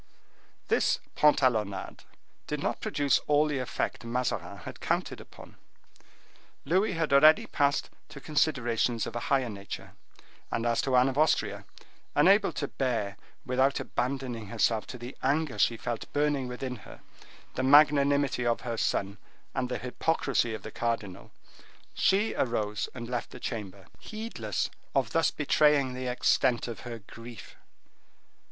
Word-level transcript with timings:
This 0.67 0.99
pantalonnade 1.13 2.05
did 2.47 2.59
not 2.59 2.79
produce 2.81 3.19
all 3.27 3.45
the 3.45 3.59
effect 3.59 4.03
Mazarin 4.03 4.57
had 4.65 4.79
counted 4.79 5.21
upon. 5.21 5.57
Louis 6.65 6.93
had 6.93 7.13
already 7.13 7.45
passed 7.45 7.91
to 8.09 8.19
considerations 8.19 9.05
of 9.05 9.15
a 9.15 9.19
higher 9.29 9.47
nature, 9.47 9.91
and 10.49 10.65
as 10.65 10.81
to 10.81 10.95
Anne 10.97 11.07
of 11.07 11.19
Austria, 11.19 11.65
unable 12.15 12.51
to 12.53 12.67
bear, 12.67 13.15
without 13.45 13.79
abandoning 13.79 14.47
herself 14.47 14.87
to 14.87 14.97
the 14.97 15.15
anger 15.21 15.59
she 15.59 15.77
felt 15.77 16.11
burning 16.13 16.47
within 16.47 16.77
her, 16.77 17.01
the 17.53 17.61
magnanimity 17.61 18.43
of 18.43 18.61
her 18.61 18.77
son 18.77 19.19
and 19.53 19.69
the 19.69 19.77
hypocrisy 19.77 20.55
of 20.55 20.63
the 20.63 20.71
cardinal, 20.71 21.29
she 21.93 22.33
arose 22.33 22.89
and 22.95 23.07
left 23.07 23.29
the 23.29 23.39
chamber, 23.39 23.85
heedless 23.99 24.71
of 24.95 25.11
thus 25.11 25.29
betraying 25.29 25.93
the 25.93 26.07
extent 26.07 26.67
of 26.67 26.79
her 26.79 26.97
grief. 27.05 27.55